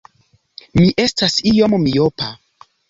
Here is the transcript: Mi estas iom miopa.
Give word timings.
Mi 0.79 0.89
estas 1.05 1.39
iom 1.53 1.81
miopa. 1.87 2.35